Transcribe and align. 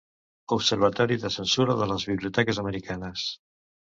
Observatori 0.55 1.17
de 1.25 1.31
censura 1.35 1.75
de 1.81 1.89
les 1.91 2.07
biblioteques 2.11 2.61
americanes. 2.65 3.29